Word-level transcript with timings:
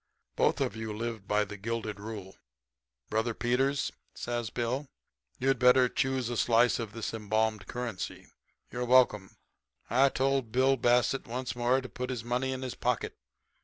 Both 0.35 0.59
of 0.61 0.75
you 0.75 0.97
live 0.97 1.27
by 1.27 1.45
the 1.45 1.57
gilded 1.57 1.99
rule. 1.99 2.35
Brother 3.11 3.35
Peters,' 3.35 3.91
says 4.15 4.49
Bill, 4.49 4.87
'you'd 5.37 5.59
better 5.59 5.87
choose 5.87 6.27
a 6.29 6.37
slice 6.37 6.79
of 6.79 6.93
this 6.93 7.13
embalmed 7.13 7.67
currency. 7.67 8.25
You're 8.71 8.85
welcome.' 8.85 9.37
"I 9.91 10.09
told 10.09 10.51
Bill 10.51 10.75
Bassett 10.75 11.27
once 11.27 11.55
more 11.55 11.81
to 11.81 11.87
put 11.87 12.09
his 12.09 12.23
money 12.23 12.51
in 12.51 12.63
his 12.63 12.73
pocket. 12.73 13.15